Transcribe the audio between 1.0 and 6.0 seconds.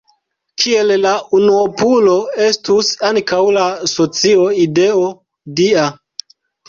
la unuopulo estus ankaŭ la socio ideo dia.